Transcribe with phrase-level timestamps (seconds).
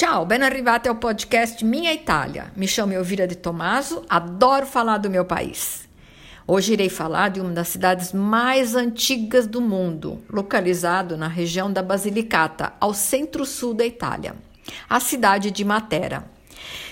[0.00, 2.50] Ciao, ben arrivati ao podcast Minha Itália.
[2.56, 5.86] Me chamo Elvira de Tomaso, adoro falar do meu país.
[6.46, 11.82] Hoje irei falar de uma das cidades mais antigas do mundo, localizado na região da
[11.82, 14.36] Basilicata, ao centro-sul da Itália,
[14.88, 16.24] a cidade de Matera.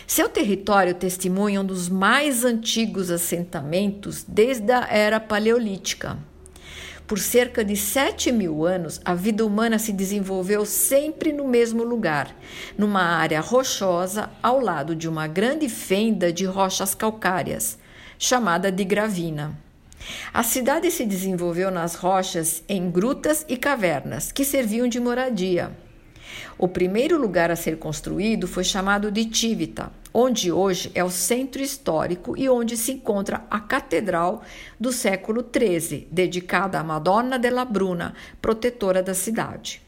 [0.06, 6.18] Seu território testemunha um dos mais antigos assentamentos desde a era paleolítica.
[7.08, 12.36] Por cerca de 7 mil anos, a vida humana se desenvolveu sempre no mesmo lugar,
[12.76, 17.78] numa área rochosa ao lado de uma grande fenda de rochas calcárias,
[18.18, 19.58] chamada de gravina.
[20.34, 25.74] A cidade se desenvolveu nas rochas em grutas e cavernas, que serviam de moradia.
[26.58, 31.62] O primeiro lugar a ser construído foi chamado de Tivita, onde hoje é o centro
[31.62, 34.42] histórico e onde se encontra a Catedral
[34.78, 39.82] do século XIII, dedicada à Madonna della Bruna, protetora da cidade.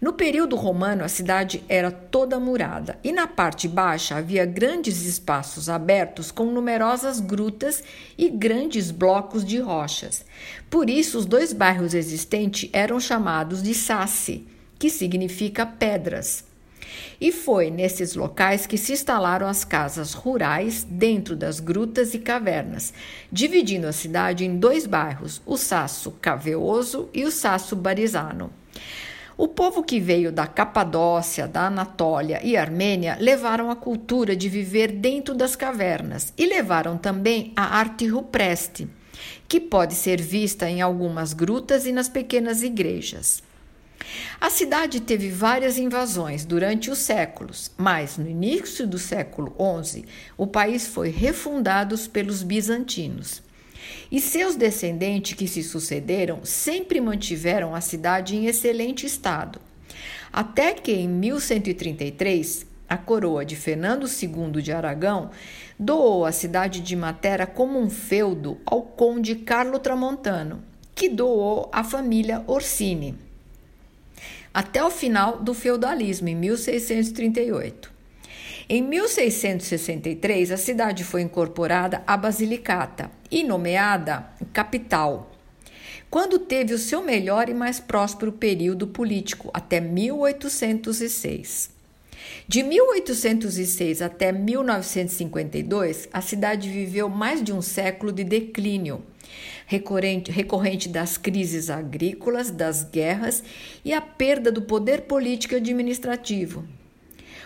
[0.00, 5.68] No período romano, a cidade era toda murada e na parte baixa havia grandes espaços
[5.68, 7.82] abertos com numerosas grutas
[8.16, 10.24] e grandes blocos de rochas.
[10.70, 14.46] Por isso, os dois bairros existentes eram chamados de Sassi,
[14.78, 16.49] que significa pedras.
[17.20, 22.92] E foi nesses locais que se instalaram as casas rurais dentro das grutas e cavernas,
[23.30, 28.50] dividindo a cidade em dois bairros, o Sasso Caveoso e o Sasso Barizano.
[29.40, 34.92] O povo que veio da Capadócia, da Anatólia e Armênia levaram a cultura de viver
[34.92, 38.86] dentro das cavernas e levaram também a arte rupestre,
[39.48, 43.42] que pode ser vista em algumas grutas e nas pequenas igrejas.
[44.40, 50.04] A cidade teve várias invasões durante os séculos, mas no início do século XI,
[50.36, 53.42] o país foi refundado pelos bizantinos.
[54.10, 59.60] E seus descendentes que se sucederam sempre mantiveram a cidade em excelente estado.
[60.32, 65.30] Até que em 1133, a coroa de Fernando II de Aragão
[65.78, 70.62] doou a cidade de Matera como um feudo ao conde Carlo Tramontano,
[70.94, 73.29] que doou à família Orsini
[74.52, 77.90] até o final do feudalismo, em 1638.
[78.68, 85.30] Em 1663, a cidade foi incorporada à Basilicata e nomeada capital,
[86.08, 91.79] quando teve o seu melhor e mais próspero período político, até 1806.
[92.46, 99.02] De 1806 até 1952, a cidade viveu mais de um século de declínio,
[99.66, 103.42] recorrente, recorrente das crises agrícolas, das guerras
[103.84, 106.64] e a perda do poder político e administrativo.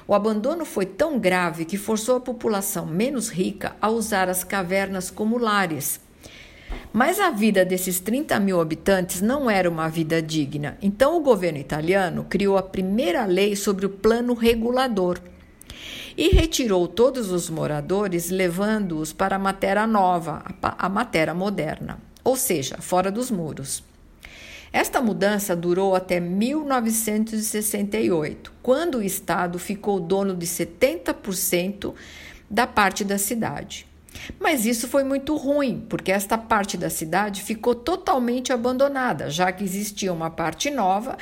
[0.06, 5.10] O abandono foi tão grave que forçou a população menos rica a usar as cavernas
[5.10, 5.98] como lares.
[6.92, 11.58] Mas a vida desses 30 mil habitantes não era uma vida digna, então o governo
[11.58, 15.18] italiano criou a primeira lei sobre o plano regulador
[16.16, 22.76] e retirou todos os moradores, levando-os para a matéria nova, a matéria moderna, ou seja,
[22.80, 23.82] fora dos muros.
[24.72, 31.94] Esta mudança durou até 1968, quando o Estado ficou dono de 70%
[32.50, 33.86] da parte da cidade.
[34.38, 39.64] Mas isso foi muito ruim, porque esta parte da cidade ficou totalmente abandonada, já que
[39.64, 41.16] existia uma parte nova,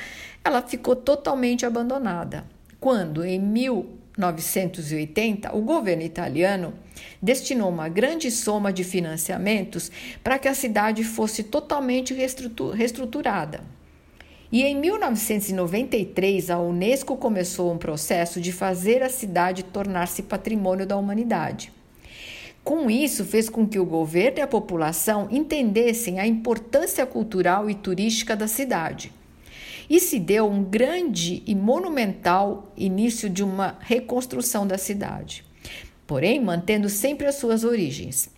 [0.44, 2.44] ela ficou totalmente abandonada.
[2.80, 6.74] Quando, em 1980, o governo italiano
[7.20, 9.90] destinou uma grande soma de financiamentos
[10.22, 13.64] para que a cidade fosse totalmente reestruturada.
[14.50, 20.94] E em 1993, a Unesco começou um processo de fazer a cidade tornar-se patrimônio da
[20.96, 21.72] humanidade.
[22.64, 27.74] Com isso, fez com que o governo e a população entendessem a importância cultural e
[27.74, 29.12] turística da cidade
[29.92, 35.44] e se deu um grande e monumental início de uma reconstrução da cidade,
[36.06, 38.30] porém mantendo sempre as suas origens.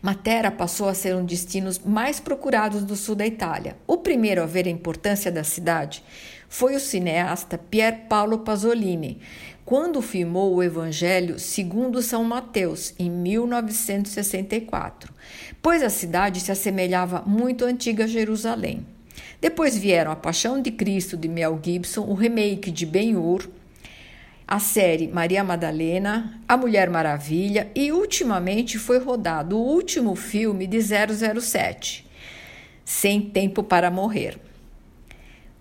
[0.00, 3.76] Matera passou a ser um dos destinos mais procurados do sul da Itália.
[3.86, 6.02] O primeiro a ver a importância da cidade
[6.48, 9.20] foi o cineasta Pier Paolo Pasolini,
[9.72, 15.14] quando filmou o Evangelho segundo São Mateus, em 1964,
[15.62, 18.86] pois a cidade se assemelhava muito à antiga Jerusalém.
[19.40, 23.48] Depois vieram A Paixão de Cristo de Mel Gibson, o remake de Ben-Hur,
[24.46, 30.82] a série Maria Madalena, A Mulher Maravilha e ultimamente foi rodado o último filme de
[30.82, 32.06] 007,
[32.84, 34.38] Sem Tempo para Morrer.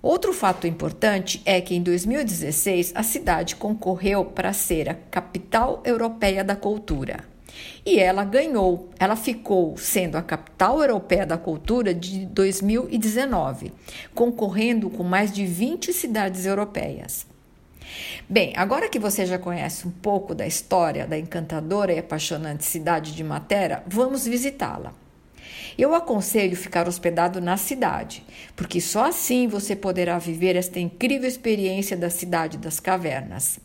[0.01, 6.43] Outro fato importante é que em 2016 a cidade concorreu para ser a capital europeia
[6.43, 7.19] da cultura.
[7.85, 13.71] E ela ganhou, ela ficou sendo a capital europeia da cultura de 2019,
[14.15, 17.27] concorrendo com mais de 20 cidades europeias.
[18.27, 23.13] Bem, agora que você já conhece um pouco da história da encantadora e apaixonante cidade
[23.13, 24.93] de Matera, vamos visitá-la.
[25.77, 28.23] Eu aconselho ficar hospedado na cidade,
[28.55, 33.59] porque só assim você poderá viver esta incrível experiência da cidade das cavernas.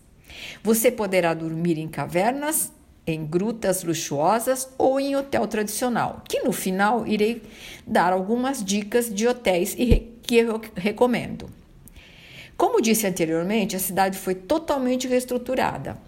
[0.62, 2.72] Você poderá dormir em cavernas,
[3.06, 7.42] em grutas luxuosas ou em hotel tradicional, que no final irei
[7.86, 11.48] dar algumas dicas de hotéis que eu recomendo.
[12.56, 15.98] Como disse anteriormente, a cidade foi totalmente reestruturada.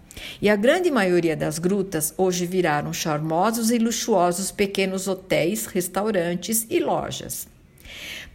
[0.41, 6.79] E a grande maioria das grutas hoje viraram charmosos e luxuosos pequenos hotéis, restaurantes e
[6.79, 7.47] lojas.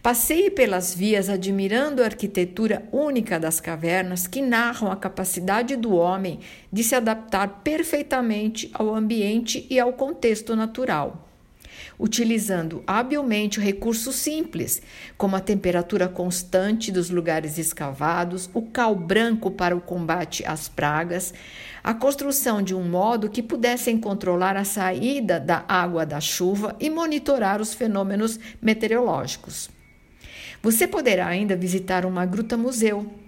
[0.01, 6.39] Passeie pelas vias admirando a arquitetura única das cavernas que narram a capacidade do homem
[6.71, 11.24] de se adaptar perfeitamente ao ambiente e ao contexto natural
[11.99, 14.81] utilizando habilmente recursos simples,
[15.17, 21.33] como a temperatura constante dos lugares escavados, o cal branco para o combate às pragas,
[21.83, 26.89] a construção de um modo que pudessem controlar a saída da água da chuva e
[26.89, 29.69] monitorar os fenômenos meteorológicos.
[30.61, 33.24] Você poderá ainda visitar uma gruta-museu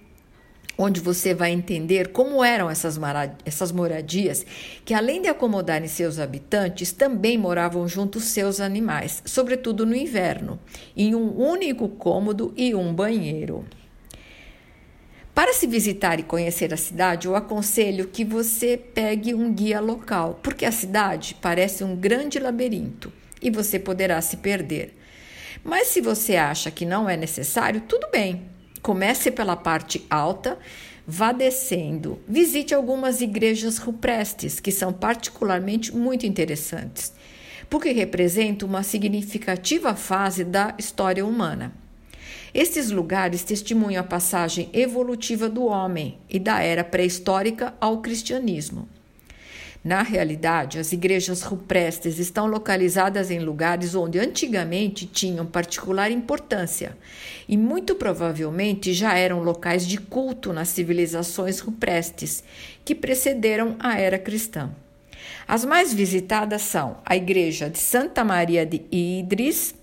[0.77, 2.99] onde você vai entender como eram essas,
[3.43, 4.45] essas moradias,
[4.85, 10.59] que além de acomodarem seus habitantes, também moravam junto seus animais, sobretudo no inverno,
[10.95, 13.65] em um único cômodo e um banheiro.
[15.33, 20.39] Para se visitar e conhecer a cidade, eu aconselho que você pegue um guia local,
[20.41, 24.97] porque a cidade parece um grande labirinto e você poderá se perder.
[25.63, 28.56] Mas se você acha que não é necessário, tudo bem.
[28.81, 30.57] Comece pela parte alta,
[31.05, 32.19] vá descendo.
[32.27, 37.13] Visite algumas igrejas rupestres, que são particularmente muito interessantes,
[37.69, 41.73] porque representam uma significativa fase da história humana.
[42.53, 48.87] Estes lugares testemunham a passagem evolutiva do homem e da era pré-histórica ao cristianismo.
[49.87, 56.97] Na realidade, as igrejas rupestres estão localizadas em lugares onde antigamente tinham particular importância
[57.47, 62.43] e muito provavelmente já eram locais de culto nas civilizações rupestres
[62.83, 64.71] que precederam a era cristã.
[65.47, 69.73] As mais visitadas são a igreja de Santa Maria de Idris,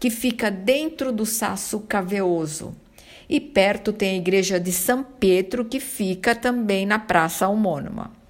[0.00, 2.74] que fica dentro do Saço Caveoso,
[3.28, 8.25] e perto tem a igreja de São Pedro, que fica também na praça homônima.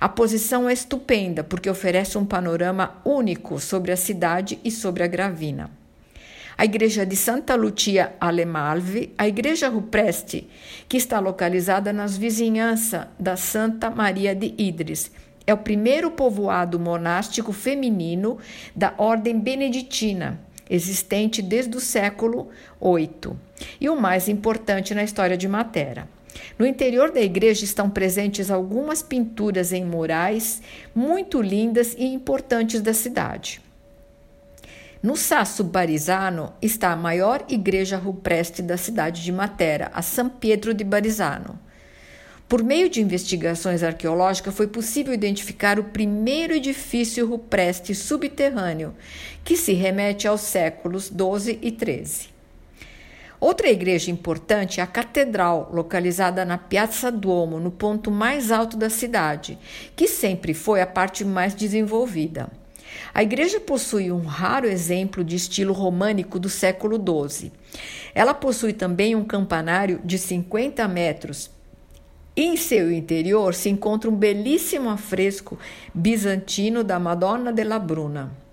[0.00, 5.06] A posição é estupenda porque oferece um panorama único sobre a cidade e sobre a
[5.06, 5.70] Gravina.
[6.56, 10.48] A igreja de Santa Lucia Alemalve, a igreja rupestre,
[10.88, 15.10] que está localizada nas vizinhanças da Santa Maria de Idris,
[15.46, 18.38] é o primeiro povoado monástico feminino
[18.74, 20.40] da ordem beneditina,
[20.70, 22.48] existente desde o século
[22.80, 23.36] VIII,
[23.80, 26.08] e o mais importante na história de Matera.
[26.58, 30.62] No interior da igreja estão presentes algumas pinturas em murais
[30.94, 33.60] muito lindas e importantes da cidade.
[35.02, 40.72] No Sasso Barizano está a maior igreja rupestre da cidade de Matera, a São Pedro
[40.72, 41.58] de Barizano.
[42.48, 48.94] Por meio de investigações arqueológicas, foi possível identificar o primeiro edifício rupestre subterrâneo,
[49.44, 52.33] que se remete aos séculos 12 e 13.
[53.40, 58.88] Outra igreja importante é a Catedral, localizada na Piazza Duomo, no ponto mais alto da
[58.88, 59.58] cidade,
[59.94, 62.50] que sempre foi a parte mais desenvolvida.
[63.12, 67.52] A igreja possui um raro exemplo de estilo românico do século XII.
[68.14, 71.50] Ela possui também um campanário de 50 metros.
[72.36, 75.58] Em seu interior se encontra um belíssimo afresco
[75.92, 78.43] bizantino da Madonna della Bruna.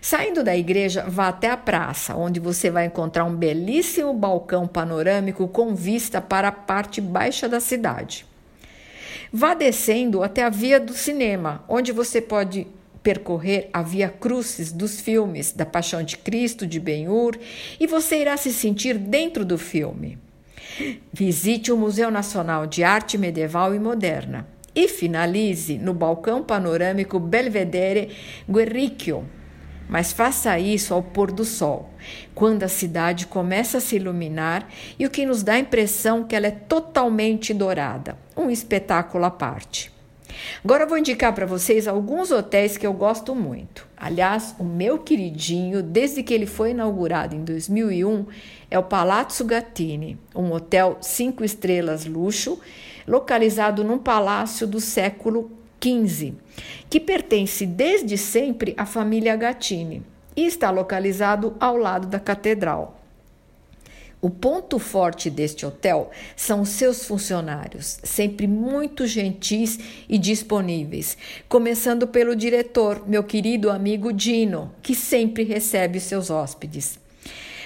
[0.00, 5.48] Saindo da igreja, vá até a praça, onde você vai encontrar um belíssimo balcão panorâmico
[5.48, 8.26] com vista para a parte baixa da cidade.
[9.32, 12.66] Vá descendo até a via do cinema, onde você pode
[13.02, 17.38] percorrer a via crucis dos filmes da Paixão de Cristo, de Ben-Hur,
[17.78, 20.18] e você irá se sentir dentro do filme.
[21.12, 28.10] Visite o Museu Nacional de Arte Medieval e Moderna e finalize no balcão panorâmico Belvedere
[28.48, 29.24] Guerricchio,
[29.88, 31.90] mas faça isso ao pôr do sol,
[32.34, 34.68] quando a cidade começa a se iluminar
[34.98, 39.30] e o que nos dá a impressão que ela é totalmente dourada, um espetáculo à
[39.30, 39.90] parte.
[40.64, 43.86] Agora vou indicar para vocês alguns hotéis que eu gosto muito.
[43.96, 48.26] Aliás, o meu queridinho, desde que ele foi inaugurado em 2001,
[48.70, 52.60] é o Palazzo Gattini, um hotel cinco estrelas luxo,
[53.06, 56.34] localizado num palácio do século 15,
[56.90, 60.02] que pertence desde sempre à família Gattini
[60.36, 62.98] e está localizado ao lado da catedral.
[64.20, 71.16] O ponto forte deste hotel são seus funcionários, sempre muito gentis e disponíveis,
[71.48, 76.98] começando pelo diretor, meu querido amigo Dino, que sempre recebe seus hóspedes.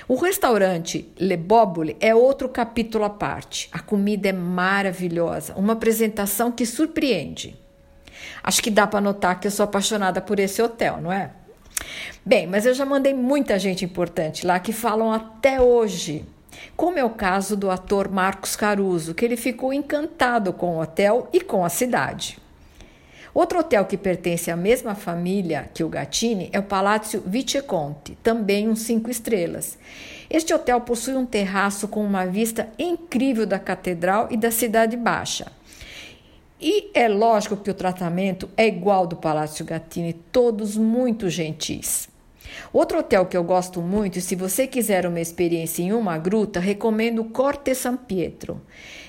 [0.06, 3.70] O restaurante Le Bobole é outro capítulo à parte.
[3.72, 7.56] A comida é maravilhosa, uma apresentação que surpreende.
[8.42, 11.30] Acho que dá para notar que eu sou apaixonada por esse hotel, não é?
[12.24, 16.24] Bem, mas eu já mandei muita gente importante lá que falam até hoje
[16.76, 21.28] como é o caso do ator Marcos Caruso, que ele ficou encantado com o hotel
[21.32, 22.38] e com a cidade.
[23.34, 28.68] Outro hotel que pertence à mesma família que o Gattini é o Palácio Viceconte, também
[28.68, 29.78] um cinco estrelas.
[30.28, 35.50] Este hotel possui um terraço com uma vista incrível da catedral e da Cidade Baixa.
[36.62, 42.08] E é lógico que o tratamento é igual do Palácio Gattini, todos muito gentis.
[42.72, 46.60] Outro hotel que eu gosto muito, e se você quiser uma experiência em uma gruta,
[46.60, 48.62] recomendo o Corte San Pietro.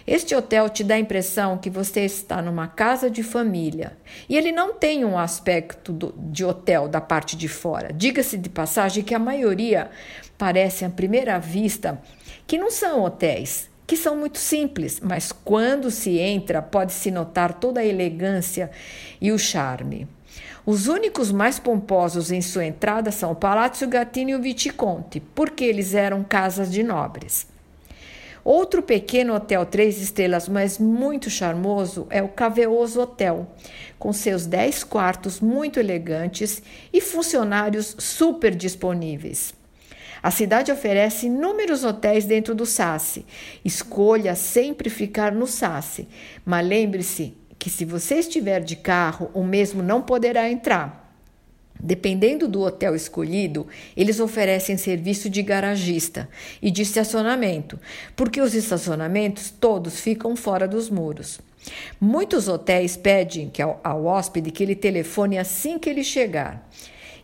[0.07, 3.95] Este hotel te dá a impressão que você está numa casa de família.
[4.27, 7.93] E ele não tem um aspecto do, de hotel da parte de fora.
[7.93, 9.91] Diga-se de passagem que a maioria
[10.37, 12.01] parece à primeira vista
[12.47, 17.81] que não são hotéis, que são muito simples, mas quando se entra pode-se notar toda
[17.81, 18.71] a elegância
[19.19, 20.07] e o charme.
[20.65, 25.65] Os únicos mais pomposos em sua entrada são o Palácio Gattini e o Viticonte, porque
[25.65, 27.45] eles eram casas de nobres.
[28.45, 33.47] Outro pequeno hotel três estrelas, mas muito charmoso, é o Caveoso Hotel,
[33.97, 36.61] com seus dez quartos muito elegantes
[36.91, 39.53] e funcionários super disponíveis.
[40.23, 43.25] A cidade oferece inúmeros hotéis dentro do SASSI.
[43.65, 46.07] Escolha sempre ficar no SASSI,
[46.45, 51.03] mas lembre-se, que se você estiver de carro, o mesmo não poderá entrar.
[51.79, 56.29] Dependendo do hotel escolhido, eles oferecem serviço de garagista
[56.61, 57.77] e de estacionamento,
[58.15, 61.41] porque os estacionamentos todos ficam fora dos muros.
[61.99, 66.69] Muitos hotéis pedem que ao, ao hóspede que ele telefone assim que ele chegar,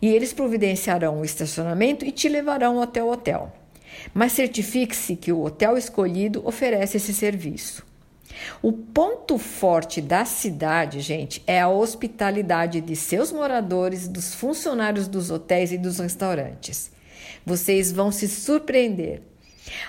[0.01, 3.51] e eles providenciarão o estacionamento e te levarão até o hotel.
[4.13, 7.87] Mas certifique-se que o hotel escolhido oferece esse serviço.
[8.61, 15.29] O ponto forte da cidade, gente, é a hospitalidade de seus moradores, dos funcionários dos
[15.29, 16.91] hotéis e dos restaurantes.
[17.45, 19.21] Vocês vão se surpreender.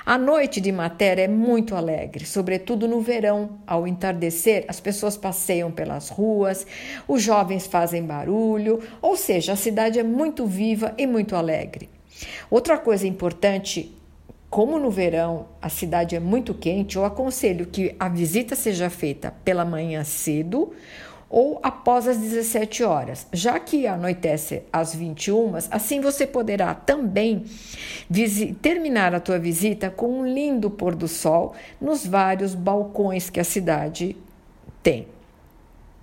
[0.05, 3.59] A noite de Matéria é muito alegre, sobretudo no verão.
[3.67, 6.67] Ao entardecer, as pessoas passeiam pelas ruas,
[7.07, 11.89] os jovens fazem barulho, ou seja, a cidade é muito viva e muito alegre.
[12.51, 13.95] Outra coisa importante
[14.51, 19.33] como no verão a cidade é muito quente, eu aconselho que a visita seja feita
[19.45, 20.73] pela manhã cedo
[21.31, 27.45] ou após as 17 horas, já que anoitece às 21, assim você poderá também
[28.61, 33.45] terminar a tua visita com um lindo pôr do sol nos vários balcões que a
[33.45, 34.17] cidade
[34.83, 35.07] tem.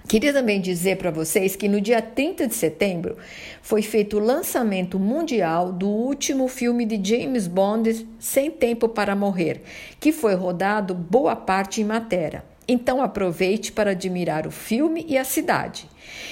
[0.08, 3.18] Queria também dizer para vocês que no dia 30 de setembro
[3.62, 9.62] foi feito o lançamento mundial do último filme de James Bond, Sem Tempo para Morrer,
[10.00, 12.46] que foi rodado boa parte em matéria.
[12.68, 15.88] Então aproveite para admirar o filme e a cidade.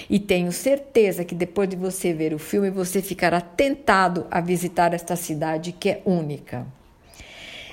[0.09, 4.93] E tenho certeza que depois de você ver o filme, você ficará tentado a visitar
[4.93, 6.67] esta cidade que é única.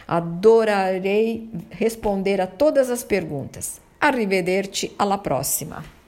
[0.08, 3.80] Adorarei responder a todas as perguntas.
[4.00, 6.00] Arrivederci, alla prossima.